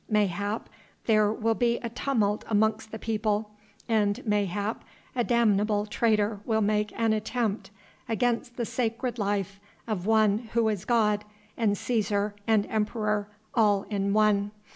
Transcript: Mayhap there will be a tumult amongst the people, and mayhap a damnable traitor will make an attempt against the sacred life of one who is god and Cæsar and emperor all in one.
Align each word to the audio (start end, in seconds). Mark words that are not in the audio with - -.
Mayhap 0.09 0.67
there 1.05 1.31
will 1.31 1.53
be 1.53 1.77
a 1.83 1.89
tumult 1.89 2.43
amongst 2.49 2.89
the 2.91 2.97
people, 2.97 3.51
and 3.87 4.25
mayhap 4.25 4.83
a 5.15 5.23
damnable 5.23 5.85
traitor 5.85 6.39
will 6.43 6.59
make 6.61 6.91
an 6.99 7.13
attempt 7.13 7.69
against 8.09 8.57
the 8.57 8.65
sacred 8.65 9.19
life 9.19 9.59
of 9.85 10.07
one 10.07 10.49
who 10.53 10.67
is 10.69 10.85
god 10.85 11.23
and 11.55 11.73
Cæsar 11.75 12.33
and 12.47 12.65
emperor 12.65 13.29
all 13.53 13.83
in 13.91 14.11
one. 14.11 14.49